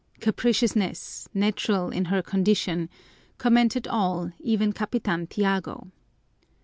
"Capriciousness, 0.19 1.29
natural 1.31 1.91
in 1.91 2.05
her 2.05 2.23
condition," 2.23 2.89
commented 3.37 3.87
all, 3.87 4.31
even 4.39 4.73
Capitan 4.73 5.27
Tiago. 5.27 5.91